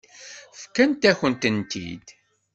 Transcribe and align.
Fkan-akent-tent-id. 0.59 2.07